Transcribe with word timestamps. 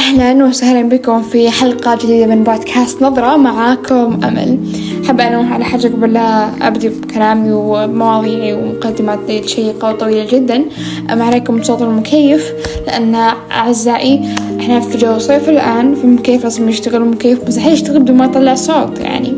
أهلا 0.00 0.44
وسهلا 0.44 0.88
بكم 0.88 1.22
في 1.22 1.50
حلقة 1.50 1.96
جديدة 1.96 2.26
من 2.26 2.44
بودكاست 2.44 3.02
نظرة 3.02 3.36
معاكم 3.36 4.24
أمل. 4.24 4.58
حابة 5.06 5.28
أنوه 5.28 5.54
على 5.54 5.64
حاجة 5.64 5.86
قبل 5.86 6.12
لا 6.12 6.48
أبدي 6.66 6.88
بكلامي 6.88 7.52
ومواضيعي 7.52 8.52
ومقدماتي 8.52 9.48
شيقة 9.48 9.88
وطويلة 9.88 10.26
جدا. 10.32 10.64
أم 11.12 11.22
عليكم 11.22 11.62
صوت 11.62 11.82
المكيف 11.82 12.52
لأن 12.86 13.14
أعزائي 13.50 14.20
إحنا 14.60 14.80
في 14.80 14.98
جو 14.98 15.18
صيف 15.18 15.48
الآن 15.48 15.94
في 15.94 16.06
مكيف 16.06 16.42
لازم 16.42 16.68
يشتغل 16.68 17.04
مكيف 17.04 17.38
مستحيل 17.46 17.72
يشتغل 17.72 18.00
بدون 18.00 18.16
ما 18.16 18.24
يطلع 18.24 18.54
صوت 18.54 19.00
يعني. 19.00 19.34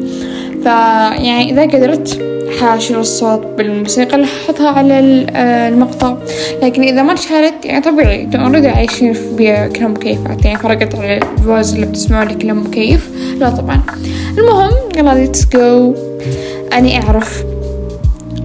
فيعني 0.63 1.53
إذا 1.53 1.63
قدرت 1.63 2.23
حاشر 2.61 3.01
الصوت 3.01 3.47
بالموسيقى 3.59 4.15
اللي 4.15 4.27
حطها 4.49 4.69
على 4.69 5.27
آه، 5.31 5.69
المقطع. 5.69 6.17
لكن 6.63 6.83
إذا 6.83 7.03
ما 7.03 7.13
اشتغلت 7.13 7.65
يعني 7.65 7.85
طبيعي 7.85 8.29
already 8.35 8.69
عايشين 8.69 9.13
في 9.13 9.71
كلها 9.75 9.89
مكيفات. 9.89 10.45
يعني 10.45 10.59
فرقت 10.59 10.95
على 10.95 11.21
ال 11.39 11.45
voice 11.45 11.75
اللي 11.75 11.87
بتسمعونه 11.87 12.35
كلها 12.35 12.55
مكيف. 12.55 13.11
لا 13.39 13.51
طبعا. 13.51 13.81
المهم 14.39 14.73
يلا 14.97 15.15
let's 15.15 15.47
go 15.47 15.95
أني 16.73 17.03
أعرف 17.03 17.45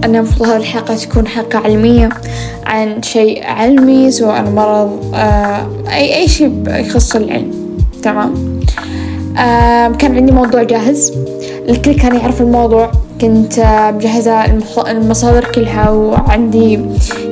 أن 0.04 0.16
المفروض 0.16 0.48
هذه 0.48 0.56
الحلقة 0.56 0.96
تكون 0.96 1.26
حلقة 1.26 1.58
علمية 1.58 2.08
عن 2.66 3.02
شيء 3.02 3.44
علمي 3.44 4.10
سواء 4.10 4.42
مرض 4.42 5.14
آه 5.14 5.68
أي 5.92 6.16
أي 6.16 6.28
شيء 6.28 6.62
يخص 6.68 7.16
العلم. 7.16 7.78
تمام؟ 8.02 8.60
آه 9.38 9.88
كان 9.88 10.16
عندي 10.16 10.32
موضوع 10.32 10.62
جاهز. 10.62 11.12
الكل 11.68 11.92
كان 11.92 12.16
يعرف 12.16 12.42
الموضوع. 12.42 12.90
كنت 13.20 13.60
مجهزة 13.94 14.44
المصادر 14.90 15.44
كلها 15.44 15.90
وعندي 15.90 16.80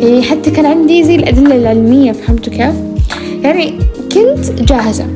يعني 0.01 0.23
حتى 0.23 0.51
كان 0.51 0.67
عندي 0.67 1.05
زي 1.05 1.15
الأدلة 1.15 1.55
العلمية 1.57 2.13
فهمتوا 2.13 2.53
كيف؟ 2.53 2.75
يعني 3.43 3.79
كنت 4.15 4.63
جاهزة. 4.63 5.07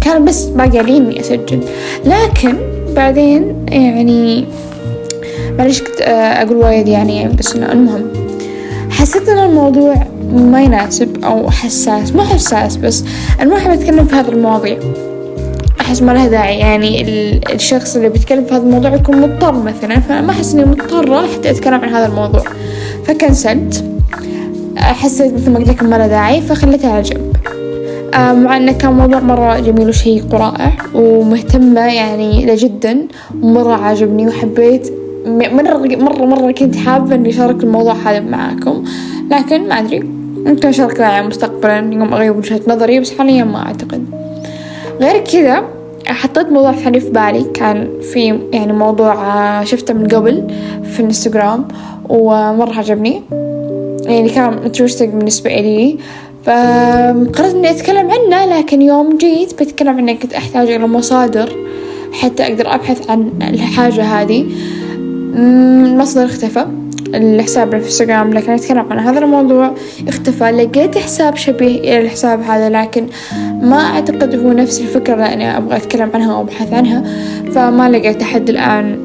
كان 0.00 0.24
بس 0.24 0.44
باقي 0.44 0.78
علي 0.78 0.96
إني 0.96 1.20
أسجل. 1.20 1.60
لكن 2.04 2.56
بعدين 2.96 3.66
يعني 3.68 4.44
معليش 5.58 5.82
كنت 5.82 6.00
أقول 6.00 6.56
وايد 6.56 6.88
يعني 6.88 7.28
بس 7.28 7.56
إنه 7.56 7.72
المهم. 7.72 8.06
حسيت 8.90 9.28
إن 9.28 9.38
الموضوع 9.38 9.94
ما 10.32 10.62
يناسب 10.62 11.24
أو 11.24 11.50
حساس 11.50 12.12
مو 12.12 12.22
حساس 12.22 12.76
بس 12.76 13.04
أنا 13.40 13.50
ما 13.50 13.56
أحب 13.56 13.70
أتكلم 13.70 14.04
في 14.04 14.14
هذه 14.14 14.28
المواضيع. 14.28 14.78
أحس 15.80 16.02
ما 16.02 16.12
لها 16.12 16.28
داعي. 16.28 16.58
يعني 16.58 17.02
الشخص 17.54 17.96
اللي 17.96 18.08
بيتكلم 18.08 18.44
في 18.44 18.54
هذا 18.54 18.62
الموضوع 18.62 18.94
يكون 18.94 19.20
مضطر 19.20 19.52
مثلا 19.52 20.00
فما 20.00 20.30
أحس 20.30 20.54
إني 20.54 20.64
مضطرة 20.64 21.26
حتى 21.26 21.50
أتكلم 21.50 21.80
عن 21.80 21.88
هذا 21.88 22.06
الموضوع. 22.06 22.42
فكنسلت. 23.04 23.84
حسيت 24.76 25.34
مثل 25.34 25.50
ما 25.50 25.58
قلت 25.58 25.68
لكم 25.68 25.90
ما 25.90 25.96
له 25.96 26.06
داعي 26.06 26.40
فخليته 26.40 26.92
على 26.92 27.02
جنب. 27.02 27.36
آه، 28.14 28.32
مع 28.32 28.56
إنه 28.56 28.72
كان 28.72 28.92
موضوع 28.92 29.20
مرة 29.20 29.60
جميل 29.60 29.88
وشيق 29.88 30.34
ورائع 30.34 30.72
ومهتمة 30.94 31.80
يعني 31.80 32.46
له 32.46 32.54
جدا 32.56 33.06
ومرة 33.42 33.72
عاجبني 33.74 34.28
وحبيت. 34.28 34.92
مرة 35.26 35.96
مرة 35.96 36.24
مرة 36.24 36.52
كنت 36.52 36.76
حابة 36.76 37.14
إني 37.14 37.28
أشارك 37.28 37.64
الموضوع 37.64 37.94
هذا 37.94 38.20
معاكم. 38.20 38.84
لكن 39.30 39.68
ما 39.68 39.78
أدري 39.78 40.00
ممكن 40.46 40.68
أشارك 40.68 41.00
معي 41.00 41.22
مستقبلا 41.22 41.78
يوم 41.78 42.14
اغير 42.14 42.32
وجهة 42.32 42.60
نظري 42.68 43.00
بس 43.00 43.18
حاليا 43.18 43.44
ما 43.44 43.66
أعتقد. 43.66 44.19
غير 45.00 45.24
كذا 45.24 45.64
حطيت 46.06 46.46
موضوع 46.46 46.72
ثاني 46.72 47.00
في 47.00 47.10
بالي. 47.10 47.44
كان 47.54 47.88
في 48.12 48.40
يعني 48.52 48.72
موضوع 48.72 49.12
آه، 49.14 49.64
شفته 49.64 49.94
من 49.94 50.08
قبل 50.08 50.46
في 50.92 51.00
الانستغرام 51.00 51.68
ومرة 52.08 52.74
عجبني. 52.74 53.22
يعني 54.04 54.28
كان 54.28 54.58
انترستنج 54.64 55.08
بالنسبة 55.14 55.50
إلي 55.50 55.98
فقررت 56.44 57.54
إني 57.54 57.70
أتكلم 57.70 58.10
عنه 58.10 58.58
لكن 58.58 58.82
يوم 58.82 59.16
جيت 59.16 59.62
بتكلم 59.62 59.96
عنه 59.96 60.12
كنت 60.12 60.34
أحتاج 60.34 60.70
إلى 60.70 60.86
مصادر 60.86 61.56
حتى 62.12 62.42
أقدر 62.42 62.74
أبحث 62.74 63.10
عن 63.10 63.30
الحاجة 63.42 64.02
هذه. 64.02 64.46
المصدر 65.36 66.24
اختفى. 66.24 66.66
الحساب 67.14 67.74
الانستغرام 67.74 68.32
لكن 68.32 68.52
أتكلم 68.52 68.92
عن 68.92 68.98
هذا 68.98 69.18
الموضوع 69.18 69.74
اختفى. 70.08 70.50
لقيت 70.50 70.98
حساب 70.98 71.36
شبيه 71.36 71.78
إلى 71.78 72.00
الحساب 72.00 72.42
هذا 72.42 72.68
لكن 72.68 73.06
ما 73.62 73.76
أعتقد 73.76 74.34
هو 74.34 74.52
نفس 74.52 74.80
الفكرة 74.80 75.14
اللي 75.14 75.34
أنا 75.34 75.56
أبغى 75.56 75.76
أتكلم 75.76 76.10
عنها 76.14 76.34
أو 76.34 76.40
أبحث 76.40 76.72
عنها 76.72 77.04
فما 77.52 77.88
لقيت 77.90 78.22
أحد 78.22 78.48
الآن 78.48 78.98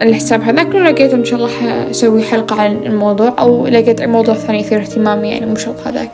الحساب 0.00 0.42
هذاك 0.42 0.74
لقيت 0.74 1.12
إن 1.12 1.24
شاء 1.24 1.38
الله 1.38 1.50
حسوي 1.88 2.22
حلقة 2.22 2.60
عن 2.60 2.76
الموضوع 2.86 3.34
أو 3.38 3.66
لقيت 3.66 4.02
موضوع 4.02 4.34
ثاني 4.34 4.60
يثير 4.60 4.80
اهتمامي 4.80 5.28
يعني 5.28 5.46
مو 5.46 5.56
شرط 5.56 5.86
هذاك. 5.86 6.10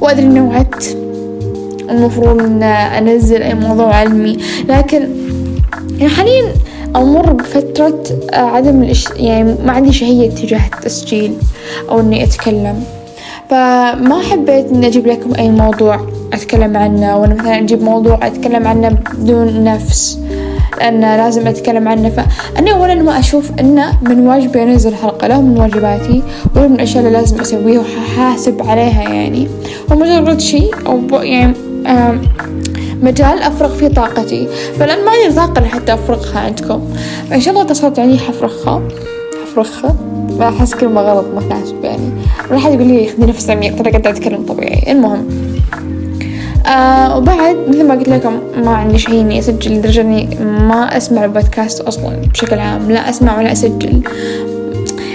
وأدري 0.00 0.26
إني 0.26 0.40
وعدت 0.40 0.96
المفروض 1.90 2.42
إن 2.42 2.62
أنزل 2.62 3.42
أي 3.42 3.54
موضوع 3.54 3.94
علمي 3.94 4.38
لكن 4.68 5.08
يعني 5.98 6.08
حاليا 6.08 6.52
أمر 6.96 7.32
بفترة 7.32 8.02
عدم 8.32 8.82
الإش... 8.82 9.08
يعني 9.16 9.56
ما 9.64 9.72
عندي 9.72 9.92
شهية 9.92 10.30
تجاه 10.30 10.60
التسجيل 10.74 11.36
أو 11.90 12.00
إني 12.00 12.24
أتكلم. 12.24 12.84
فما 13.50 14.22
حبيت 14.30 14.66
إني 14.70 14.86
أجيب 14.86 15.06
لكم 15.06 15.34
أي 15.38 15.50
موضوع 15.50 16.00
أتكلم 16.32 16.76
عنه 16.76 17.18
ولا 17.18 17.34
مثلا 17.34 17.58
أجيب 17.58 17.82
موضوع 17.82 18.26
أتكلم 18.26 18.66
عنه 18.66 18.88
بدون 19.14 19.64
نفس 19.64 20.18
لأن 20.78 21.00
لازم 21.00 21.46
أتكلم 21.46 21.88
عنه. 21.88 22.08
فأنا 22.08 22.70
أولا 22.70 22.94
ما 22.94 23.18
أشوف 23.18 23.50
إنه 23.60 23.98
من 24.02 24.26
واجبي 24.26 24.62
أنزل 24.62 24.94
حلقة 24.94 25.26
له 25.28 25.40
من 25.40 25.60
واجباتي 25.60 26.22
ولا 26.56 26.68
من 26.68 26.74
الأشياء 26.74 26.98
اللي 26.98 27.18
لازم 27.18 27.40
أسويها 27.40 27.80
وحاسب 27.80 28.62
عليها 28.62 29.02
يعني. 29.02 29.48
ومجرد 29.90 30.40
شيء 30.40 30.74
أو 30.86 31.22
يعني 31.22 31.54
مجال 33.04 33.42
أفرغ 33.42 33.74
فيه 33.74 33.88
طاقتي. 33.88 34.48
فلأن 34.78 35.04
ما 35.04 35.10
عندي 35.10 35.36
طاقة 35.36 35.60
لحتى 35.60 35.94
أفرغها 35.94 36.40
عندكم. 36.40 36.80
فإن 37.30 37.40
شاء 37.40 37.54
الله 37.54 37.64
اتصلت 37.66 37.98
علي 37.98 38.18
حفرغها 38.18 38.82
حفرغها 39.44 39.96
ما 40.38 40.48
أحس 40.48 40.74
كلمة 40.74 41.00
غلط 41.00 41.24
ما 41.34 41.40
تناسب 41.40 41.84
يعني. 41.84 42.10
راح 42.50 42.66
يقول 42.66 42.86
لي 42.86 43.08
خذي 43.08 43.26
نفس 43.26 43.50
عميق 43.50 43.76
ترى 43.76 43.90
قاعدة 43.90 44.10
أتكلم 44.10 44.46
طبيعي. 44.46 44.92
المهم. 44.92 45.26
آه 46.66 47.18
وبعد 47.18 47.56
مثل 47.68 47.86
ما 47.86 47.94
قلت 47.94 48.08
لكم 48.08 48.38
ما 48.56 48.70
عندي 48.70 48.98
شيء 48.98 49.20
إني 49.20 49.38
أسجل 49.38 49.74
لدرجة 49.74 50.00
إني 50.00 50.28
ما 50.68 50.96
أسمع 50.96 51.24
البودكاست 51.24 51.80
أصلا 51.80 52.16
بشكل 52.32 52.58
عام. 52.58 52.90
لا 52.90 53.10
أسمع 53.10 53.38
ولا 53.38 53.52
أسجل. 53.52 54.02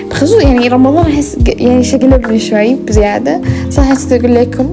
بخصوص 0.09 0.43
يعني 0.43 0.67
رمضان 0.67 1.05
أحس 1.05 1.37
يعني 1.47 1.83
شقلبني 1.83 2.39
شوي 2.39 2.75
بزيادة. 2.75 3.41
صح 3.71 3.83
أقول 4.11 4.35
لكم 4.35 4.71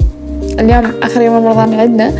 اليوم 0.60 0.92
آخر 1.02 1.22
يوم 1.22 1.46
رمضان 1.46 1.80
عندنا 1.80 2.12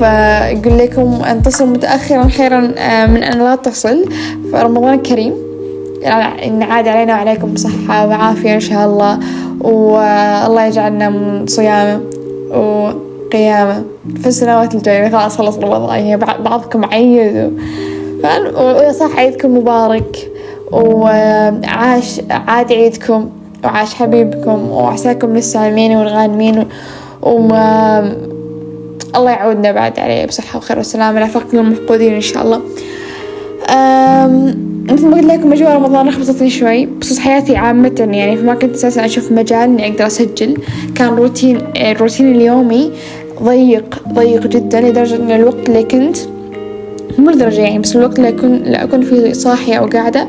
فأقول 0.00 0.78
لكم 0.78 1.22
أن 1.30 1.42
تصل 1.42 1.66
متأخرا 1.66 2.28
خيرا 2.28 2.72
آه، 2.78 3.06
من 3.06 3.22
أن 3.22 3.38
لا 3.38 3.56
تصل. 3.56 4.04
فرمضان 4.52 4.98
كريم. 4.98 5.32
إن 6.46 6.62
عاد 6.62 6.88
علينا 6.88 7.12
وعليكم 7.14 7.56
صحة 7.56 8.06
وعافية 8.08 8.54
إن 8.54 8.60
شاء 8.60 8.86
الله. 8.86 9.18
والله 9.60 10.66
يجعلنا 10.66 11.08
من 11.08 11.46
صيامه 11.46 12.00
وقيامة 12.50 13.82
في 14.22 14.26
السنوات 14.26 14.74
الجاية. 14.74 15.08
خلاص 15.10 15.36
خلص 15.36 15.56
رمضان. 15.58 15.98
يعني 15.98 16.16
بعضكم 16.16 16.84
عيد. 16.84 17.52
وصح 18.88 19.16
عيدكم 19.16 19.56
مبارك. 19.56 20.30
وعاش 20.72 22.20
عاد 22.30 22.72
عيدكم. 22.72 23.30
وعاش 23.64 23.94
حبيبكم. 23.94 24.70
وعساكم 24.70 25.34
للسالمين 25.34 25.96
والغانمين. 25.96 26.66
وما 27.22 28.16
الله 29.16 29.30
يعودنا 29.30 29.72
بعد 29.72 29.98
عليه 29.98 30.26
بصحة 30.26 30.56
وخير 30.56 30.78
وسلامة. 30.78 31.20
لا 31.20 31.26
فقد 31.26 31.54
المفقودين 31.54 32.14
إن 32.14 32.20
شاء 32.20 32.42
الله. 32.42 32.60
مثل 34.92 35.06
ما 35.06 35.16
قلت 35.16 35.24
لكم 35.24 35.52
أجواء 35.52 35.76
رمضان 35.76 36.08
لخبطتني 36.08 36.50
شوي. 36.50 36.86
بخصوص 36.86 37.18
حياتي 37.18 37.56
عامة 37.56 38.08
يعني 38.12 38.36
فما 38.36 38.54
كنت 38.54 38.74
أساسا 38.74 39.04
أشوف 39.04 39.32
مجال 39.32 39.58
إني 39.60 39.88
أقدر 39.88 40.06
أسجل 40.06 40.56
كان 40.94 41.08
روتين 41.08 41.58
الروتين 41.76 42.34
اليومي 42.34 42.90
ضيق 43.42 44.02
ضيق 44.12 44.46
جدا 44.46 44.80
لدرجة 44.80 45.16
إن 45.16 45.30
الوقت 45.30 45.68
اللي 45.68 45.82
كنت 45.82 46.16
مو 47.18 47.30
لدرجة 47.30 47.60
يعني 47.60 47.78
بس 47.78 47.96
الوقت 47.96 48.18
اللي 48.18 48.28
أكون 48.28 48.54
اللي 48.54 48.76
أكون 48.76 49.02
فيه 49.02 49.32
صاحية 49.32 49.74
أو 49.74 49.86
قاعدة 49.86 50.28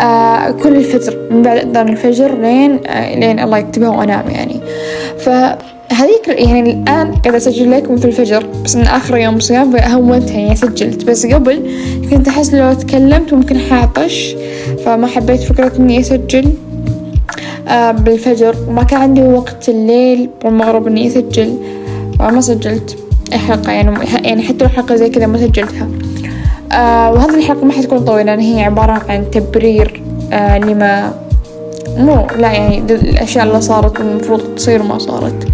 آه 0.00 0.50
كل 0.50 0.76
الفجر 0.76 1.16
من 1.30 1.42
بعد 1.42 1.56
أذان 1.58 1.88
الفجر 1.88 2.40
لين 2.40 2.86
آه 2.86 3.18
لين 3.18 3.40
الله 3.40 3.58
يكتبها 3.58 3.88
وأنام 3.88 4.30
يعني. 4.30 4.60
ف 5.18 5.28
هذيك 5.92 6.28
يعني 6.28 6.70
الآن 6.70 7.12
قاعدة 7.12 7.36
أسجل 7.36 7.70
لكم 7.70 7.96
في 7.96 8.04
الفجر 8.04 8.46
بس 8.64 8.76
من 8.76 8.86
آخر 8.86 9.16
يوم 9.16 9.40
صيام 9.40 9.76
هونتها 9.76 10.36
يعني 10.38 10.56
سجلت. 10.56 11.04
بس 11.04 11.26
قبل 11.26 11.62
كنت 12.10 12.28
أحس 12.28 12.54
لو 12.54 12.72
تكلمت 12.72 13.32
ممكن 13.32 13.58
حاطش 13.58 14.36
فما 14.84 15.06
حبيت 15.06 15.40
فكرة 15.40 15.72
إني 15.78 16.00
أسجل 16.00 16.52
آه 17.68 17.90
بالفجر. 17.90 18.56
وما 18.68 18.82
كان 18.82 19.00
عندي 19.00 19.22
وقت 19.22 19.68
الليل 19.68 20.30
والمغرب 20.44 20.86
إني 20.86 21.06
أسجل 21.06 21.58
فما 22.18 22.40
سجلت 22.40 22.96
حلقة. 23.32 23.72
يعني 23.72 23.98
يعني 24.24 24.42
حتى 24.42 24.64
لو 24.64 24.68
حلقة 24.68 24.96
زي 24.96 25.08
كذا 25.08 25.26
ما 25.26 25.38
سجلتها. 25.38 25.88
آه 26.72 27.12
وهذه 27.12 27.34
الحلقة 27.34 27.64
ما 27.64 27.72
حتكون 27.72 27.98
طويلة 27.98 28.34
لأن 28.34 28.40
هي 28.40 28.62
عبارة 28.62 29.02
عن 29.08 29.30
تبرير 29.30 30.02
آه 30.32 30.58
لما 30.58 31.12
مو 31.96 32.26
لا 32.38 32.52
يعني 32.52 32.78
الأشياء 32.78 33.44
اللي 33.44 33.60
صارت 33.60 34.00
المفروض 34.00 34.40
تصير 34.56 34.82
ما 34.82 34.98
صارت. 34.98 35.48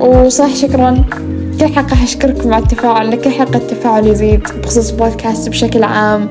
وصح 0.00 0.54
شكرا. 0.54 1.04
كل 1.60 1.74
حلقة 1.74 2.04
أشكركم 2.04 2.54
على 2.54 2.62
التفاعل 2.62 3.10
لكل 3.10 3.30
حلقة 3.30 3.56
التفاعل 3.56 4.06
يزيد 4.06 4.40
بخصوص 4.62 4.90
بودكاست 4.90 5.48
بشكل 5.48 5.82
عام 5.82 6.28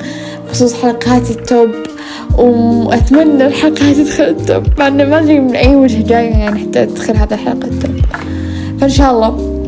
بخصوص 0.48 0.82
حلقات 0.82 1.30
ال 1.32 1.39
top. 1.39 1.70
وأتمنى 2.38 3.48
الحلقة 3.48 3.94
تدخل 3.94 4.24
ال 4.24 4.34
top 4.34 4.64
مع 4.80 4.88
إنه 4.88 5.04
ما 5.06 5.20
أدري 5.20 5.40
من 5.40 5.56
أي 5.56 5.76
وجه 5.76 6.04
جاية 6.08 6.32
يعني 6.32 6.60
حتى 6.60 6.86
تدخل 6.86 7.18
هذه 7.18 7.34
الحلقة 7.34 7.68
ال 7.68 7.73
top. 7.73 7.96
فإن 8.82 8.90
شاء 8.90 9.12
الله 9.12 9.64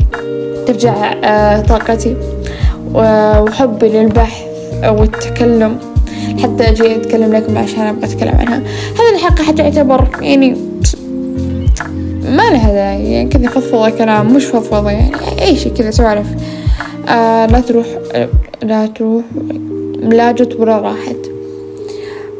ترجع 0.66 1.14
آه، 1.24 1.60
طاقتي 1.60 2.16
وحبي 2.94 3.88
للبحث 3.88 4.42
والتكلم 4.84 5.78
حتى 6.42 6.68
أجي 6.68 6.96
أتكلم 6.96 7.32
لكم 7.32 7.58
عشان 7.58 7.80
أبغى 7.80 8.04
أتكلم 8.04 8.34
عنها. 8.38 8.62
هذه 8.94 9.14
الحلقة 9.14 9.44
حتعتبر 9.44 10.08
يعني 10.22 10.56
ما 12.22 12.50
لها 12.50 12.72
داعي 12.72 13.12
يعني 13.12 13.28
كذا 13.28 13.48
فضفضة 13.48 13.90
كلام 13.90 14.34
مش 14.34 14.44
فضفضة 14.44 14.90
يعني 14.90 15.10
أي 15.42 15.56
شي 15.56 15.70
كذا 15.70 15.90
سوالف 15.90 16.26
آه 17.08 17.46
لا 17.46 17.60
تروح 17.60 17.86
لا 18.62 18.86
تروح 18.86 19.24
لا 20.02 20.32
جت 20.32 20.56
ولا 20.58 20.78
راحت. 20.78 21.16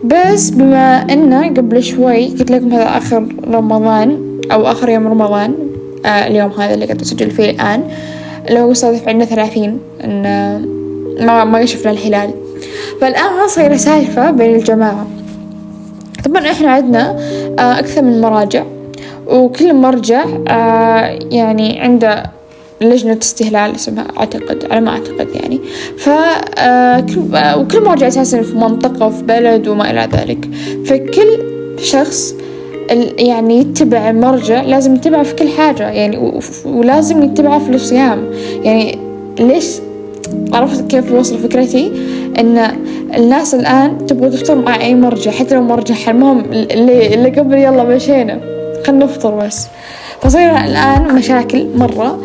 بس 0.05 0.51
بما 0.51 1.13
انه 1.13 1.49
قبل 1.49 1.83
شوي 1.83 2.27
قلت 2.27 2.51
لكم 2.51 2.73
هذا 2.73 2.99
آخر 2.99 3.27
رمضان 3.51 4.39
أو 4.53 4.67
آخر 4.67 4.89
يوم 4.89 5.07
رمضان 5.07 5.55
آه 6.07 6.09
اليوم 6.09 6.51
هذا 6.51 6.75
اللي 6.75 6.85
قاعد 6.85 7.01
أسجل 7.01 7.31
فيه 7.31 7.51
الآن 7.51 7.83
اللي 8.49 8.61
هو 8.61 8.73
صادف 8.73 9.09
عندنا 9.09 9.25
ثلاثين 9.25 9.79
إن 10.05 10.23
ما 11.21 11.45
ما 11.45 11.65
شفنا 11.65 11.93
الهلال. 11.93 12.31
فالآن 13.01 13.37
ما 13.41 13.47
صايرة 13.47 13.77
سالفة 13.77 14.31
بين 14.31 14.55
الجماعة. 14.55 15.07
طبعا 16.25 16.51
إحنا 16.51 16.71
عندنا 16.71 17.17
آه 17.59 17.79
أكثر 17.79 18.03
من 18.03 18.21
مراجع 18.21 18.65
وكل 19.27 19.75
مرجع 19.75 20.25
آه 20.49 21.19
يعني 21.31 21.81
عنده 21.81 22.23
لجنة 22.81 23.19
استهلال 23.23 23.75
اسمها 23.75 24.07
أعتقد 24.19 24.67
على 24.71 24.81
ما 24.81 24.91
أعتقد 24.91 25.29
يعني. 25.35 25.61
ف 25.99 26.09
آه، 26.59 27.59
وكل 27.59 27.85
مرجع 27.85 28.09
أساسا 28.09 28.43
في 28.43 28.55
منطقة 28.55 29.11
في 29.11 29.23
بلد 29.23 29.69
وما 29.69 29.91
إلى 29.91 30.09
ذلك. 30.13 30.49
فكل 30.85 31.39
شخص 31.79 32.35
يعني 33.19 33.59
يتبع 33.59 34.11
المرجع 34.11 34.63
لازم 34.63 34.95
يتبعه 34.95 35.23
في 35.23 35.35
كل 35.35 35.49
حاجة 35.49 35.91
يعني 35.91 36.33
ولازم 36.65 37.23
يتبعه 37.23 37.59
في 37.59 37.71
الصيام. 37.71 38.25
يعني 38.63 38.99
ليش؟ 39.41 39.67
عرفت 40.53 40.91
كيف 40.91 41.11
يوصل 41.11 41.39
فكرتي؟ 41.39 41.93
إن 42.39 42.59
الناس 43.17 43.55
الآن 43.55 44.07
تبغى 44.07 44.31
تفطر 44.31 44.55
مع 44.55 44.81
أي 44.81 44.95
مرجع 44.95 45.31
حتى 45.31 45.55
لو 45.55 45.63
مرجع 45.63 45.95
المهم 46.09 46.45
اللي, 46.53 47.15
اللي 47.15 47.31
قبل 47.31 47.55
يلا 47.55 47.85
مشينا 47.85 48.41
خلنا 48.87 49.05
نفطر 49.05 49.35
بس. 49.35 49.69
فصير 50.21 50.51
الآن 50.51 51.15
مشاكل 51.15 51.67
مرة. 51.77 52.19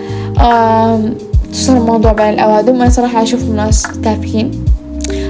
تصير 1.53 1.77
الموضوع 1.77 2.11
بين 2.11 2.29
الأوادم. 2.29 2.79
وأنا 2.79 2.89
صراحة 2.89 3.23
أشوف 3.23 3.49
ناس 3.49 3.83
تافهين 4.03 4.51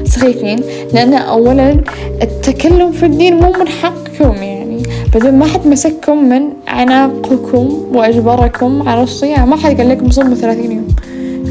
سخيفين 0.06 0.60
لأن 0.94 1.14
أولا 1.14 1.78
التكلم 2.22 2.92
في 2.92 3.06
الدين 3.06 3.36
مو 3.36 3.52
من 3.60 3.68
حقكم 3.68 4.44
يعني. 4.44 4.84
بدون 5.16 5.32
ما 5.32 5.46
حد 5.46 5.68
مسككم 5.68 6.30
من 6.30 6.42
عناقكم 6.68 7.86
وأجبركم 7.94 8.90
على 8.90 9.04
الصيام. 9.04 9.50
ما 9.50 9.56
حد 9.56 9.78
قال 9.78 9.90
لكم 9.90 10.10
صوموا 10.10 10.36
ثلاثين 10.36 10.72
يوم. 10.72 10.88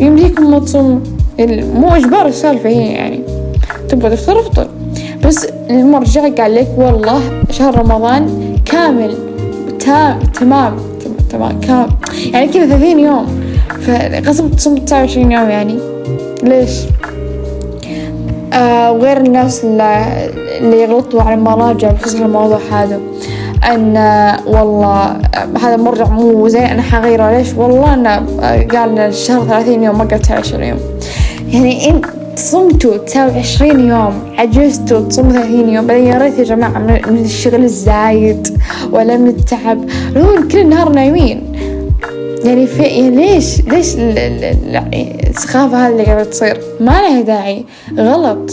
يمديكم 0.01 0.51
ما 0.51 0.59
تصوموا. 0.59 1.01
مو 1.75 1.89
إجبار 1.89 2.27
السالفة 2.27 2.69
هي 2.69 2.93
يعني. 2.93 3.21
تبغى 3.89 4.11
تفطر 4.11 4.41
افطر. 4.41 4.69
بس 5.25 5.47
المرجع 5.71 6.29
قال 6.29 6.55
لك 6.55 6.69
والله 6.77 7.21
شهر 7.51 7.79
رمضان 7.79 8.57
كامل 8.65 9.15
تام 9.79 10.19
تمام 10.19 10.77
تمام 11.31 11.61
كام 11.61 11.87
يعني 12.33 12.49
كذا 12.49 12.67
ثلاثين 12.67 12.99
يوم. 12.99 13.27
فقسم 13.81 14.49
تصوم 14.49 14.77
تسعة 14.77 15.01
وعشرين 15.01 15.33
يوم 15.33 15.51
يعني. 15.51 15.79
ليش؟ 16.43 16.71
آه 18.53 18.93
وغير 18.93 19.17
الناس 19.17 19.65
اللي 19.65 20.83
يغلطوا 20.83 21.23
على 21.23 21.35
المراجع 21.35 21.91
بخصوص 21.91 22.21
الموضوع 22.21 22.59
هذا. 22.73 23.01
أن 23.65 23.97
والله 24.47 25.17
هذا 25.63 25.77
مرجع 25.77 26.09
مو 26.09 26.49
زين 26.49 26.63
أنا 26.63 26.83
حغيره. 26.83 27.31
ليش؟ 27.31 27.55
والله 27.55 27.95
انه 27.95 28.17
قال 28.79 28.99
الشهر 28.99 29.45
ثلاثين 29.45 29.83
يوم 29.83 29.99
ما 29.99 30.05
قال 30.05 30.21
تسعة 30.23 30.35
وعشرين 30.35 30.69
يوم. 30.69 30.79
يعني 31.53 31.91
انت 31.91 32.07
صمتوا 32.37 32.97
تساوي 32.97 33.33
عشرين 33.33 33.89
يوم 33.89 34.35
عجزتوا 34.39 35.01
تصوموا 35.01 35.33
ثلاثين 35.33 35.69
يوم 35.69 35.87
بعدين 35.87 36.07
يا 36.07 36.19
ريت 36.19 36.39
يا 36.39 36.45
جماعة 36.45 36.79
من 36.79 37.23
الشغل 37.25 37.65
الزايد 37.65 38.59
ولا 38.93 39.17
من 39.17 39.29
التعب. 39.29 39.85
لو 40.17 40.49
كل 40.53 40.59
النهار 40.59 40.89
نايمين. 40.89 41.43
يعني 42.45 42.67
في 42.67 42.83
يعني 42.83 43.17
ليش 43.17 43.61
ليش 43.61 43.95
السخافة 45.31 45.87
هذه 45.87 45.93
اللي 45.93 46.05
قاعدة 46.05 46.25
تصير؟ 46.25 46.61
ما 46.81 46.91
لها 46.91 47.21
داعي. 47.21 47.65
غلط. 47.99 48.51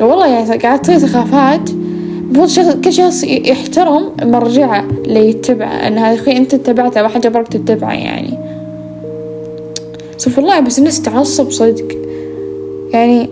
والله 0.00 0.26
يعني 0.26 0.58
قاعدة 0.58 0.82
تصير 0.82 0.98
سخافات. 0.98 1.70
المفروض 1.70 2.80
كل 2.84 2.92
شخص 2.92 3.24
يحترم 3.24 4.12
مرجعه 4.22 4.84
اللي 5.04 5.28
يتبعه. 5.28 5.86
إن 5.86 5.98
هذا 5.98 6.22
أخوي 6.22 6.36
أنت 6.36 6.54
اتبعته 6.54 7.02
ما 7.02 7.08
حد 7.08 7.20
جبرك 7.20 7.48
تتبعه 7.48 7.92
يعني. 7.92 8.41
استغفر 10.22 10.42
الله 10.42 10.60
بس 10.60 10.78
الناس 10.78 11.02
تعصب 11.02 11.50
صدق. 11.50 11.88
يعني 12.92 13.30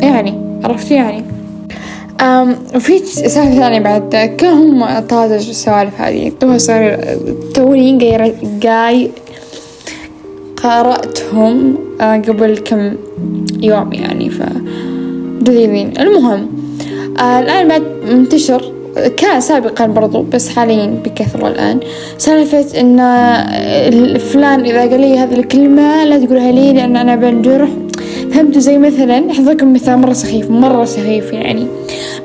يعني 0.00 0.60
عرفت 0.64 0.90
يعني. 0.90 1.24
أم 2.20 2.56
وفي 2.74 2.98
سالفة 2.98 3.54
ثانية 3.54 3.80
بعد 3.80 4.36
كلهم 4.40 4.98
طازج 4.98 5.48
السوالف 5.48 6.00
هذه؟ 6.00 6.32
توها 6.40 6.58
صار 6.58 6.98
توني 7.54 7.98
جاي 8.60 9.10
قرأتهم 10.56 11.78
آه، 12.00 12.16
قبل 12.16 12.58
كم 12.58 12.96
يوم 13.62 13.92
يعني 13.92 14.30
ف 14.30 14.42
لذيذين 15.40 15.92
المهم 16.00 16.48
آه 17.18 17.40
الآن 17.40 17.68
بعد 17.68 17.82
منتشر 18.10 18.72
كان 19.16 19.40
سابقا 19.40 19.86
برضو 19.86 20.22
بس 20.22 20.48
حاليا 20.48 20.86
بكثرة 21.04 21.48
الآن. 21.48 21.80
سالفة 22.18 22.80
إن 22.80 22.96
فلان 24.18 24.64
إذا 24.64 24.80
قال 24.80 25.00
لي 25.00 25.18
هذه 25.18 25.34
الكلمة 25.34 26.04
لا 26.04 26.24
تقولها 26.24 26.52
لي 26.52 26.72
لأن 26.72 26.96
أنا 26.96 27.16
بنجرح 27.16 27.68
فهمتوا 28.32 28.60
زي 28.60 28.78
مثلا 28.78 29.30
أحضركم 29.30 29.72
مثال 29.72 29.98
مرة 29.98 30.12
سخيف 30.12 30.50
مرة 30.50 30.84
سخيف 30.84 31.32
يعني. 31.32 31.66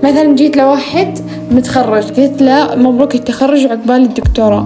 مثلا 0.03 0.35
جيت 0.35 0.57
لواحد 0.57 1.19
متخرج 1.51 2.03
قلت 2.03 2.41
له 2.41 2.75
مبروك 2.75 3.15
التخرج 3.15 3.65
عقبال 3.65 3.95
الدكتوراه. 3.95 4.65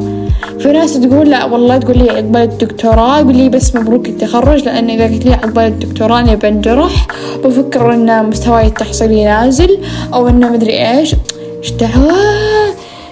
في 0.60 0.72
ناس 0.72 1.00
تقول 1.00 1.30
لا 1.30 1.46
والله 1.46 1.78
تقول 1.78 1.98
لي 1.98 2.10
عقبال 2.10 2.42
الدكتوراه 2.42 3.20
يقول 3.20 3.36
لي 3.36 3.50
بس 3.50 3.76
مبروك 3.76 4.08
التخرج 4.10 4.64
لأن 4.64 4.90
إذا 4.90 5.04
قلت 5.04 5.26
لي 5.26 5.34
عقبال 5.34 5.64
الدكتوراه 5.64 6.20
أنا 6.20 6.36
بنجرح 6.36 7.08
بفكر 7.44 7.94
إن 7.94 8.26
مستواي 8.26 8.68
التحصيلي 8.68 9.26
نازل 9.26 9.78
أو 10.14 10.28
إنه 10.28 10.52
مدري 10.52 10.92
إيش. 10.92 11.16
إيش 11.64 11.72
دعوة 11.72 12.14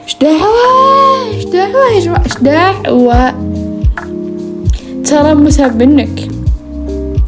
إيش 0.06 0.16
دعوة 0.22 1.36
إيش 1.36 1.46
دعوة 1.46 1.86
يا 1.96 2.00
جماعة 2.00 2.24
إيش 2.24 2.38
دعوة 2.42 3.34
ترى 5.06 5.34
مساب 5.34 5.84
منك. 5.84 6.28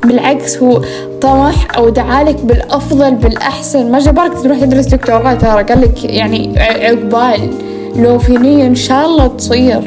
بالعكس 0.04 0.58
هو 0.58 0.82
طمح 1.22 1.78
أو 1.78 1.90
دعالك 1.90 2.36
بالأفضل 2.42 3.16
بالأحسن. 3.16 3.92
ما 3.92 4.00
جبرك 4.00 4.44
تروح 4.44 4.60
تدرس 4.60 4.86
دكتوراه؟ 4.86 5.34
ترى 5.34 5.64
قال 5.64 5.82
لك 5.82 6.04
يعني 6.04 6.60
عقبال 6.60 7.50
لو 7.96 8.20
في 8.20 8.34
نية 8.34 8.68
إن 8.68 8.76
شاء 8.76 9.06
الله 9.06 9.28
تصير. 9.28 9.82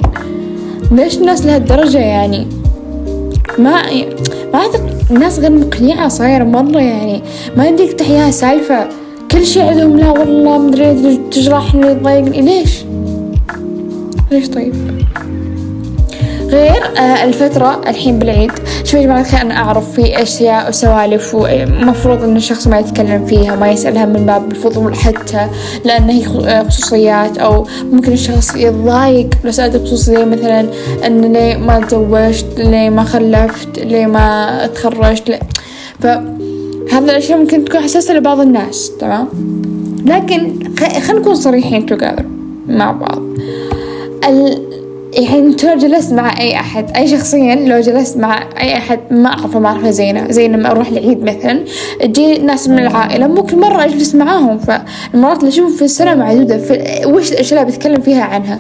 ليش 0.93 1.19
الناس 1.19 1.47
لهالدرجة 1.47 1.99
يعني؟ 1.99 2.47
ما 3.59 3.83
ما 4.53 4.63
الناس 5.11 5.39
غير 5.39 5.51
مقنعة 5.51 6.09
صايرة 6.09 6.45
مرة 6.45 6.81
يعني. 6.81 7.23
ما 7.57 7.67
يمديك 7.67 7.93
تحياها 7.93 8.31
سالفة. 8.31 8.89
كل 9.33 9.47
شيء 9.47 9.63
عندهم 9.63 9.97
لا 9.97 10.11
والله 10.11 10.59
مدري 10.59 11.17
تجرحني 11.31 11.95
تضايقني 11.95 12.41
ليش؟ 12.41 12.85
ليش 14.31 14.49
طيب؟ 14.49 14.75
غير 16.49 16.99
آه 16.99 17.25
الفترة 17.25 17.81
الحين 17.87 18.19
بالعيد 18.19 18.51
شوف 18.85 18.95
يا 18.95 19.03
جماعة 19.03 19.21
الخير 19.21 19.41
أنا 19.41 19.57
أعرف 19.57 19.93
في 19.93 20.23
أشياء 20.23 20.69
وسوالف 20.69 21.35
ومفروض 21.35 22.23
إن 22.23 22.37
الشخص 22.37 22.67
ما 22.67 22.79
يتكلم 22.79 23.27
فيها 23.27 23.57
ما 23.57 23.71
يسألها 23.71 24.07
من 24.07 24.27
باب 24.27 24.51
الفضول 24.51 24.97
حتى 24.97 25.49
لأن 25.85 26.11
هي 26.11 26.27
آه، 26.27 26.63
خصوصيات 26.63 27.39
أو 27.39 27.67
ممكن 27.93 28.13
الشخص 28.13 28.57
يتضايق 28.57 29.29
لو 29.45 29.51
سألت 29.51 29.77
بخصوص 29.77 30.01
زي 30.01 30.25
مثلا 30.25 30.67
إن 31.07 31.33
ليه 31.33 31.57
ما 31.57 31.81
تزوجت 31.81 32.47
ليه 32.59 32.91
ما 32.91 33.05
خلفت 33.05 33.79
ليه 33.79 34.07
ما 34.07 34.67
تخرجت 34.75 35.41
ف 36.01 36.07
هذا 36.93 37.11
الأشياء 37.13 37.39
ممكن 37.39 37.65
تكون 37.65 37.81
حساسة 37.81 38.15
لبعض 38.15 38.41
الناس 38.41 38.93
تمام؟ 39.01 39.29
لكن 40.05 40.53
خلينا 40.79 41.21
نكون 41.21 41.35
صريحين 41.35 41.87
together 41.89 42.23
مع 42.69 42.93
بعض. 42.93 43.23
ال... 44.29 44.71
يعني 45.13 45.57
لو 45.65 45.77
جلست 45.77 46.13
مع 46.13 46.41
أي 46.41 46.57
أحد 46.57 46.97
أي 46.97 47.09
شخصيا 47.09 47.55
لو 47.55 47.81
جلست 47.81 48.17
مع 48.17 48.43
أي 48.61 48.77
أحد 48.77 49.01
ما 49.11 49.29
أعرفه 49.29 49.61
معرفة 49.61 49.91
زينة 49.91 50.31
زي 50.31 50.49
لما 50.49 50.71
أروح 50.71 50.89
العيد 50.89 51.23
مثلا 51.23 51.65
تجي 52.01 52.39
ناس 52.39 52.69
من 52.69 52.79
العائلة 52.79 53.27
مو 53.27 53.43
كل 53.43 53.57
مرة 53.57 53.85
أجلس 53.85 54.15
معاهم 54.15 54.59
فالمرات 54.59 55.39
اللي 55.39 55.49
أشوفهم 55.49 55.77
في 55.77 55.85
السنة 55.85 56.15
معدودة 56.15 56.59
في 56.59 57.03
وش 57.07 57.33
الأشياء 57.33 57.63
اللي 57.63 57.73
بتكلم 57.73 58.01
فيها 58.01 58.23
عنها؟ 58.23 58.59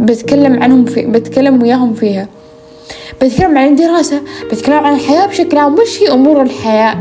بتكلم 0.00 0.62
عنهم 0.62 0.84
في 0.84 1.06
بتكلم 1.06 1.62
وياهم 1.62 1.94
فيها. 1.94 2.28
بتكلم 3.22 3.58
عن 3.58 3.68
الدراسة 3.68 4.20
بتكلم 4.52 4.74
عن 4.74 4.94
الحياة 4.94 5.26
بشكل 5.26 5.58
عام 5.58 5.74
وش 5.74 6.02
هي 6.02 6.12
أمور 6.12 6.42
الحياة؟ 6.42 6.96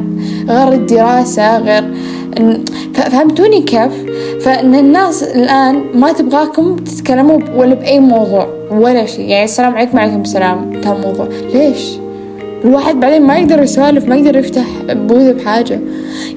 غير 0.49 0.73
الدراسة 0.73 1.57
غير 1.57 1.83
فهمتوني 2.93 3.61
كيف؟ 3.61 3.91
فإن 4.41 4.75
الناس 4.75 5.23
الآن 5.23 5.83
ما 5.93 6.11
تبغاكم 6.11 6.75
تتكلموا 6.75 7.39
ولا 7.55 7.73
بأي 7.75 7.99
موضوع 7.99 8.47
ولا 8.71 9.05
شيء. 9.05 9.25
يعني 9.29 9.43
السلام 9.43 9.75
عليكم 9.75 9.97
وعليكم 9.97 10.21
السلام. 10.21 10.73
انتهى 10.73 10.95
الموضوع 10.95 11.27
ليش؟ 11.53 11.91
الواحد 12.65 12.99
بعدين 12.99 13.21
ما 13.21 13.37
يقدر 13.37 13.63
يسولف 13.63 14.05
ما 14.05 14.15
يقدر 14.15 14.37
يفتح 14.37 14.65
بوذ 14.89 15.33
بحاجة. 15.33 15.79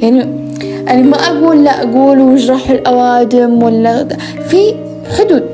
يعني 0.03 0.23
أنا 0.88 1.03
ما 1.03 1.17
أقول 1.17 1.64
لا 1.64 1.83
أقول 1.83 2.21
وجرح 2.21 2.71
الأوادم 2.71 3.62
ولا 3.62 4.09
في 4.49 4.75
حدود. 5.19 5.54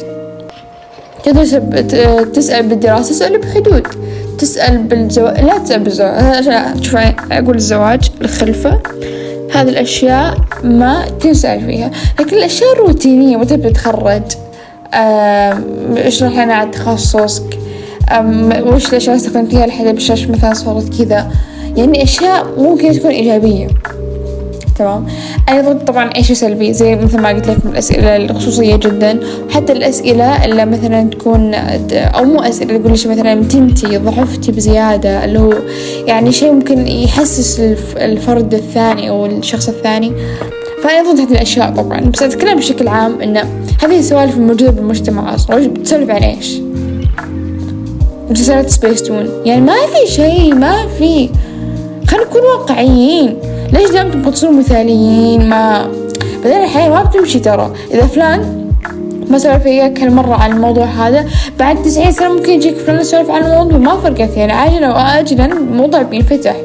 تدرس 1.24 1.56
تسأل 2.34 2.68
بالدراسة 2.68 3.10
تسأل 3.10 3.38
بحدود. 3.38 3.86
تسأل 4.38 4.78
بالزواج 4.78 5.40
لا 5.44 5.58
تسأل 5.58 5.80
بالزواج 5.80 6.50
شوف 6.82 6.96
أقول 7.32 7.56
الزواج 7.56 8.00
الخلفة. 8.20 8.80
هذه 9.52 9.68
الأشياء 9.68 10.34
ما 10.64 11.04
تنسأل 11.20 11.66
فيها. 11.66 11.90
لكن 12.20 12.36
الأشياء 12.36 12.72
الروتينية 12.72 13.36
متى 13.36 13.56
بتتخرج؟ 13.56 14.22
اشرح 15.96 16.32
لنا 16.32 16.54
عن 16.54 16.70
تخصصك 16.70 17.58
وش 18.66 18.88
الأشياء 18.88 19.16
استخدمتيها 19.16 19.66
لحد 19.66 19.86
بشاش 19.86 20.26
مثلا 20.26 20.54
صارت 20.54 21.02
كذا؟ 21.02 21.30
يعني 21.76 22.02
أشياء 22.02 22.46
ممكن 22.58 22.92
تكون 22.92 23.10
إيجابية. 23.10 23.68
تمام 24.80 25.06
ضد 25.50 25.84
طبعا 25.84 26.10
أي 26.16 26.22
شيء 26.22 26.36
سلبي؟ 26.36 26.72
زي 26.72 26.96
مثل 26.96 27.20
ما 27.20 27.28
قلت 27.28 27.48
لكم 27.48 27.68
الأسئلة 27.68 28.16
الخصوصية 28.16 28.76
جدا. 28.76 29.20
وحتى 29.48 29.72
الأسئلة 29.72 30.44
اللي 30.44 30.66
مثلا 30.66 31.10
تكون 31.10 31.54
أو 31.94 32.24
مو 32.24 32.42
أسئلة 32.42 32.78
تقول 32.78 32.98
شيء 32.98 33.10
مثلا 33.10 33.44
تنتي 33.44 33.98
ضعفتي 33.98 34.52
بزيادة 34.52 35.24
اللي 35.24 35.38
هو 35.38 35.54
يعني 36.06 36.32
شيء 36.32 36.52
ممكن 36.52 36.88
يحسس 36.88 37.60
الفرد 37.96 38.54
الثاني 38.54 39.10
أو 39.10 39.26
الشخص 39.26 39.68
الثاني. 39.68 40.12
فأنا 40.82 41.12
ضد 41.12 41.20
هذه 41.20 41.32
الأشياء 41.32 41.70
طبعا. 41.70 42.00
بس 42.00 42.22
أتكلم 42.22 42.58
بشكل 42.58 42.88
عام 42.88 43.20
إن 43.20 43.36
هذه 43.82 43.98
السوالف 43.98 44.36
الموجودة 44.36 44.70
بالمجتمع 44.70 45.34
أصلا. 45.34 45.56
وش 45.56 45.64
بتسولف 45.64 46.10
عن 46.10 46.22
إيش؟ 46.22 46.60
مسلسلات 48.30 48.70
سبيس 48.70 49.02
تون 49.02 49.28
يعني 49.44 49.60
ما 49.60 49.74
في 49.74 50.12
شيء 50.12 50.54
ما 50.54 50.86
في 50.98 51.28
خلينا 52.06 52.26
نكون 52.26 52.42
واقعيين. 52.42 53.36
ليش 53.72 53.90
دائما 53.90 54.10
تبغوا 54.10 54.32
تصيروا 54.32 54.54
مثاليين؟ 54.54 55.48
ما 55.48 55.90
بعدين 56.44 56.62
الحياة 56.64 56.88
ما 56.88 57.02
بتمشي 57.02 57.38
ترى. 57.38 57.72
إذا 57.94 58.06
فلان 58.06 58.70
ما 59.30 59.38
سولف 59.38 59.66
وياك 59.66 60.00
هالمرة 60.00 60.34
عن 60.34 60.52
الموضوع 60.52 60.84
هذا 60.84 61.26
بعد 61.58 61.82
تسعين 61.82 62.12
سنة 62.12 62.28
ممكن 62.28 62.52
يجيك 62.52 62.76
فلان 62.76 63.00
يسولف 63.00 63.30
عن 63.30 63.42
الموضوع. 63.42 63.78
ما 63.78 63.96
فرقت 63.96 64.36
يعني. 64.36 64.52
عاجلا 64.52 64.94
وآجلا 64.94 65.44
الموضوع 65.44 66.02
بينفتح. 66.02 66.56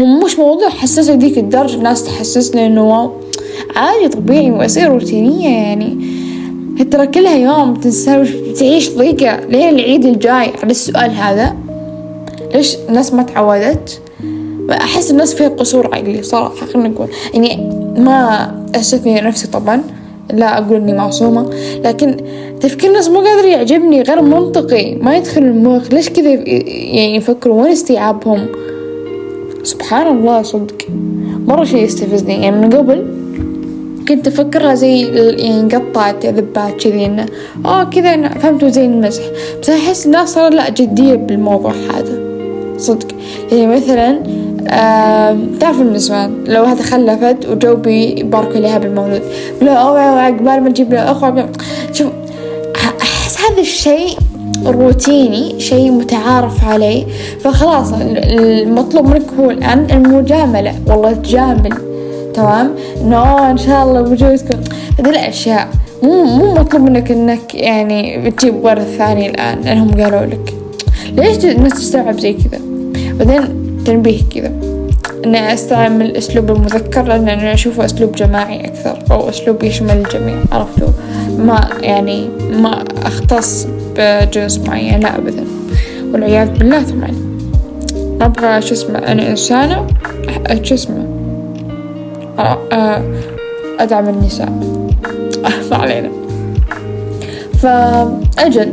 ومش 0.00 0.38
موضوع 0.38 0.68
حساس 0.68 1.10
لذيك 1.10 1.38
الدرجة 1.38 1.74
الناس 1.74 2.04
تحسسنا 2.04 2.66
إنه 2.66 3.12
عادي 3.76 4.08
طبيعي 4.08 4.50
وأسئلة 4.50 4.86
روتينية 4.86 5.48
يعني. 5.48 6.14
ترى 6.90 7.06
كلها 7.06 7.36
يوم 7.36 7.74
تنسى 7.74 8.24
تعيش 8.58 8.90
ضيقة 8.90 9.40
لين 9.48 9.68
العيد 9.68 10.04
الجاي. 10.04 10.52
على 10.62 10.70
السؤال 10.70 11.10
هذا 11.10 11.54
ليش 12.54 12.76
الناس 12.88 13.12
ما 13.12 13.22
تعودت؟ 13.22 14.00
أحس 14.70 15.10
الناس 15.10 15.34
فيها 15.34 15.48
قصور 15.48 15.94
عقلي 15.94 16.22
صراحة 16.22 16.66
خلينا 16.66 16.88
نقول. 16.88 17.08
يعني 17.34 17.70
ما 17.98 18.50
أستثني 18.74 19.20
نفسي 19.20 19.46
طبعا 19.46 19.82
لا 20.32 20.58
أقول 20.58 20.76
إني 20.76 20.92
معصومة 20.92 21.50
لكن 21.84 22.16
تفكير 22.60 22.90
الناس 22.90 23.08
مو 23.08 23.20
قادر 23.20 23.44
يعجبني 23.48 24.02
غير 24.02 24.22
منطقي. 24.22 24.94
ما 24.94 25.16
يدخل 25.16 25.42
المخ 25.42 25.92
ليش 25.92 26.10
كذا 26.10 26.30
يعني 26.30 27.16
يفكروا؟ 27.16 27.62
وين 27.62 27.72
استيعابهم؟ 27.72 28.46
سبحان 29.62 30.18
الله 30.18 30.42
صدق. 30.42 30.88
مرة 31.46 31.64
شي 31.64 31.78
يستفزني. 31.78 32.42
يعني 32.42 32.66
من 32.66 32.70
قبل 32.70 33.24
كنت 34.08 34.26
أفكرها 34.26 34.74
زي 34.74 35.00
يعني 35.38 35.74
قطعت 35.74 36.26
ذبات 36.26 36.82
كذي 36.84 37.06
إنه 37.06 37.26
أوه 37.66 37.84
كذا 37.84 38.28
فهمتوا 38.28 38.68
زي 38.68 38.86
المزح 38.86 39.22
بس 39.62 39.70
أحس 39.70 40.06
الناس 40.06 40.34
صار 40.34 40.52
لا 40.52 40.68
جدية 40.68 41.14
بالموضوع 41.14 41.72
هذا. 41.72 42.24
صدق. 42.76 43.08
يعني 43.52 43.66
مثلا 43.66 44.22
تعرف 45.60 45.80
النسوان 45.80 46.44
لو 46.46 46.62
واحدة 46.62 46.82
خلفت 46.82 47.46
وجو 47.46 47.74
بيباركوا 47.74 48.60
لها 48.60 48.78
بالمولود 48.78 49.22
لا 49.62 49.72
أو 49.72 49.96
عقبال 49.96 50.62
ما 50.62 50.70
تجيب 50.70 50.92
له 50.92 51.10
أخوة. 51.10 51.48
شوف 51.92 52.08
أحس 53.02 53.38
هذا 53.40 53.60
الشيء 53.60 54.18
روتيني 54.66 55.60
شيء 55.60 55.90
متعارف 55.90 56.64
عليه. 56.64 57.04
فخلاص 57.40 57.92
المطلوب 57.92 59.06
منك 59.06 59.26
هو 59.40 59.50
الآن 59.50 59.86
المجاملة. 59.90 60.74
والله 60.86 61.12
تجامل 61.12 61.74
تمام؟ 62.34 62.74
انه 63.00 63.50
إن 63.50 63.58
شاء 63.58 63.84
الله 63.84 64.00
بوجودكم 64.00 64.60
هذه 64.98 65.10
الأشياء 65.10 65.68
مو 66.02 66.24
مو 66.24 66.54
مطلوب 66.54 66.82
منك 66.82 67.10
إنك 67.10 67.54
يعني 67.54 68.18
بتجيب 68.18 68.64
ورث 68.64 68.96
ثاني 68.96 69.30
الآن 69.30 69.60
لأنهم 69.60 69.90
قالوا 69.90 70.26
لك. 70.26 70.54
ليش 71.16 71.44
الناس 71.44 71.72
تستوعب 71.72 72.20
زي 72.20 72.32
كذا؟ 72.32 72.60
بعدين 73.18 73.63
تنبيه 73.84 74.22
كذا. 74.34 74.52
إني 75.24 75.54
أستعمل 75.54 76.16
أسلوب 76.16 76.50
المذكر 76.50 77.02
لأن 77.02 77.28
أنا 77.28 77.54
أشوفه 77.54 77.84
أسلوب 77.84 78.12
جماعي 78.12 78.64
أكثر 78.64 78.98
أو 79.10 79.28
أسلوب 79.28 79.62
يشمل 79.62 79.90
الجميع 79.90 80.36
عرفتوا 80.52 80.88
ما 81.38 81.68
يعني 81.80 82.28
ما 82.52 82.84
أختص 83.06 83.66
بجزء 83.96 84.68
معين 84.68 85.00
لا 85.00 85.18
ابدا. 85.18 85.44
والعياذ 86.12 86.48
بالله 86.48 86.82
طبعا 86.82 87.10
أبغى 88.20 88.62
شو 88.62 88.74
اسمه 88.74 88.98
أنا 88.98 89.30
إنسانة 89.30 89.86
شو 90.62 90.74
اسمه؟ 90.74 91.06
أدعم 93.78 94.08
النساء. 94.08 94.52
ما 95.70 95.76
علينا. 95.76 96.10
فأجل. 97.62 98.72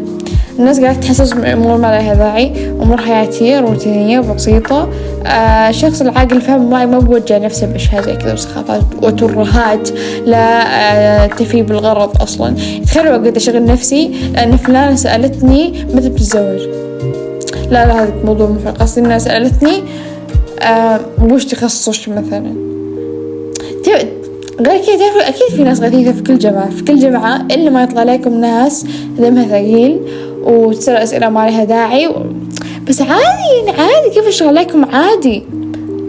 الناس 0.59 0.79
قاعدة 0.79 0.99
تحسس 0.99 1.33
بأمور 1.33 1.77
ما 1.77 1.87
لها 1.87 2.13
داعي 2.13 2.71
أمور 2.81 2.97
حياتية 2.97 3.59
روتينية 3.59 4.19
بسيطة. 4.19 4.89
آه 5.25 5.69
الشخص 5.69 6.01
العاقل 6.01 6.41
فهم 6.41 6.69
معي 6.69 6.85
ما 6.85 6.99
بوجه 6.99 7.39
نفسه 7.39 7.67
بأشياء 7.67 8.01
زي 8.01 8.15
كذا 8.15 8.33
وسخافات 8.33 8.83
وترهات 9.03 9.89
لا 10.25 10.63
آه 10.63 11.27
تفي 11.27 11.61
بالغرض 11.61 12.21
أصلا. 12.21 12.55
تخيلوا 12.85 13.17
وقت 13.17 13.35
أشغل 13.35 13.65
نفسي 13.65 14.11
لأن 14.33 14.57
فلانة 14.57 14.95
سألتني 14.95 15.85
متى 15.93 16.09
بتتزوج 16.09 16.59
لا 17.69 17.85
لا 17.87 18.03
هذا 18.03 18.13
موضوع 18.25 18.49
محرق 18.49 18.77
قصدي 18.77 19.01
إنها 19.01 19.17
سألتني 19.17 19.83
آه 20.61 20.99
وش 21.21 21.45
تخصصك 21.45 22.09
مثلا؟ 22.09 22.53
غير 24.59 24.81
كذا 24.85 24.97
تعرفوا 24.97 25.29
أكيد 25.29 25.47
في 25.55 25.63
ناس 25.63 25.81
غثيثة 25.81 26.11
في 26.11 26.23
كل 26.23 26.37
جامعة 26.37 26.69
في 26.69 26.83
كل 26.83 26.99
جامعة 26.99 27.41
إلا 27.51 27.69
ما 27.69 27.83
يطلع 27.83 28.01
عليكم 28.01 28.41
ناس 28.41 28.85
دمها 29.19 29.47
ثقيل. 29.47 29.99
وتسأل 30.43 30.95
أسئلة 30.95 31.29
ما 31.29 31.49
لها 31.49 31.63
داعي. 31.63 32.07
و... 32.07 32.13
بس 32.87 33.01
عادي 33.01 33.81
عادي 33.81 34.09
كيف 34.13 34.27
أشتغل 34.27 34.57
عليكم؟ 34.57 34.85
عادي. 34.85 35.43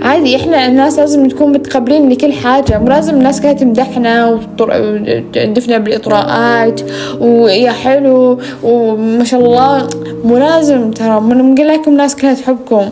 عادي 0.03 0.37
إحنا 0.37 0.67
الناس 0.67 0.99
لازم 0.99 1.27
نكون 1.27 1.53
متقبلين 1.53 2.11
لكل 2.11 2.33
حاجة. 2.33 2.79
مو 2.79 2.89
لازم 2.89 3.15
الناس 3.15 3.41
كانت 3.41 3.61
تمدحنا 3.61 4.41
وتدفنا 4.61 5.79
بالإطراءات. 5.79 6.81
ويا 7.21 7.71
حلو 7.71 8.39
وما 8.63 9.25
شاء 9.25 9.41
الله. 9.41 9.89
مو 10.25 10.39
لازم 10.39 10.91
ترى. 10.91 11.21
من 11.21 11.55
لكم 11.55 11.97
ناس 11.97 12.17
كلها 12.17 12.35
تحبكم. 12.35 12.91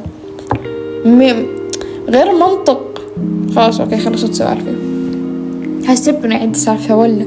غير 2.09 2.32
منطق. 2.32 2.80
خلاص 3.56 3.80
okay 3.80 3.97
خلصت 3.97 4.35
سوالفي 4.35 4.89
حسب 5.90 6.25
اني 6.25 6.35
عندي 6.35 6.59
سالفة 6.59 6.97
ولا؟ 6.97 7.26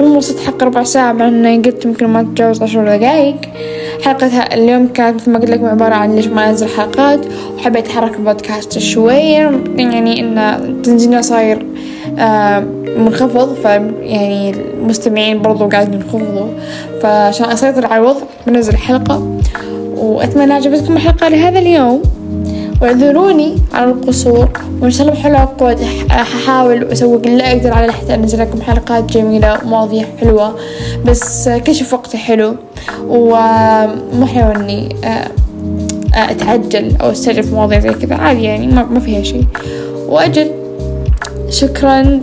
وصلت 0.00 0.40
حق 0.40 0.62
ربع 0.62 0.82
ساعة 0.82 1.12
مع 1.12 1.28
اني 1.28 1.56
قلت 1.56 1.84
يمكن 1.84 2.06
ما 2.06 2.22
تتجاوز 2.22 2.62
عشر 2.62 2.96
دقايق. 2.96 3.36
حلقة 4.04 4.26
اليوم 4.26 4.88
كانت 4.88 5.20
مثل 5.20 5.30
ما 5.30 5.38
قلت 5.38 5.50
لكم 5.50 5.64
عبارة 5.66 5.94
عن 5.94 6.16
ليش 6.16 6.26
ما 6.26 6.50
أنزل 6.50 6.68
حلقات 6.68 7.20
وحبيت 7.56 7.88
أحرك 7.88 8.14
البودكاست 8.14 8.78
شوية 8.78 9.62
يعني 9.76 10.20
إن 10.20 10.82
تنزيلنا 10.82 11.22
صاير 11.22 11.66
آه 12.18 12.64
منخفض 12.98 13.54
ف 13.54 13.64
يعني 13.64 14.50
المستمعين 14.50 15.42
برضو 15.42 15.68
قاعدين 15.68 15.94
ينخفضوا. 15.94 16.48
فعشان 17.02 17.46
أسيطر 17.46 17.86
على 17.86 17.96
الوضع 18.02 18.20
بنزل 18.46 18.76
حلقة 18.76 19.38
وأتمنى 19.96 20.52
عجبتكم 20.52 20.92
الحلقة 20.92 21.28
لهذا 21.28 21.58
اليوم. 21.58 22.02
واعذروني 22.82 23.56
على 23.74 23.90
القصور. 23.90 24.48
وإن 24.80 24.90
شاء 24.90 25.06
الله 25.06 25.20
بحلقات 25.20 25.80
ححاول 26.10 26.84
أسوي 26.84 27.16
اللي 27.16 27.52
أقدر 27.52 27.72
على 27.72 27.92
حتى 27.92 28.14
أنزل 28.14 28.40
لكم 28.40 28.62
حلقات 28.62 29.12
جميلة 29.12 29.58
ومواضيع 29.64 30.04
حلوة. 30.20 30.56
بس 31.06 31.48
كشف 31.48 31.94
وقتي 31.94 32.18
حلو. 32.18 32.56
ومو 33.08 34.26
حلو 34.26 34.50
إني 34.50 34.96
آه، 35.04 35.30
أتعجل 36.14 36.96
أو 37.00 37.10
أستعجل 37.10 37.50
مواضيع 37.52 37.80
زي 37.80 37.90
كذا. 37.90 38.14
عادي 38.14 38.42
يعني 38.42 38.66
ما 38.66 39.00
فيها 39.00 39.22
شيء. 39.22 39.46
وأجل 40.08 40.50
شكرا 41.50 42.20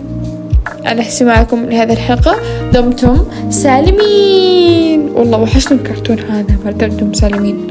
على 0.84 1.00
استماعكم 1.00 1.64
لهذه 1.64 1.92
الحلقة. 1.92 2.36
دمتم 2.72 3.24
سالمين. 3.50 5.10
والله 5.14 5.40
وحشني 5.42 5.78
الكرتون 5.78 6.18
هذا 6.18 6.56
مال 6.64 6.78
دمدم 6.78 7.12
سالمين. 7.12 7.66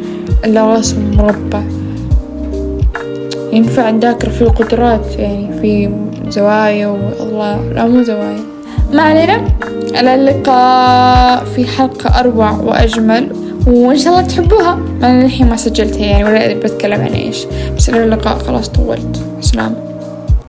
اللي 0.45 0.59
راسه 0.59 0.97
مربع. 1.17 1.78
ينفع 3.53 3.89
نذاكر 3.89 4.29
في 4.29 4.41
القدرات 4.41 5.05
يعني 5.19 5.61
في 5.61 5.89
زوايا 6.29 6.87
والله 6.87 7.73
لا 7.73 7.85
مو 7.85 8.03
زوايا. 8.03 8.39
ما 8.93 9.01
علينا. 9.01 9.47
إلى 9.99 10.15
اللقاء 10.15 11.43
في 11.55 11.65
حلقة 11.65 12.19
أروع 12.19 12.51
وأجمل 12.51 13.27
وإن 13.67 13.97
شاء 13.97 14.13
الله 14.13 14.27
تحبوها. 14.27 14.79
أنا 15.03 15.25
الحين 15.25 15.49
ما 15.49 15.55
سجلتها 15.55 16.05
يعني 16.05 16.23
ولا 16.23 16.45
أدري 16.45 16.55
بتكلم 16.55 17.01
عن 17.01 17.13
إيش. 17.13 17.45
بس 17.77 17.89
إلى 17.89 18.03
اللقاء 18.03 18.37
خلاص 18.37 18.69
طولت. 18.69 19.25
سلام 19.41 19.88